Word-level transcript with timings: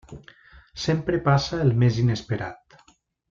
Sempre 0.85 1.19
passa 1.27 1.59
el 1.67 1.75
més 1.83 1.99
inesperat. 2.05 2.79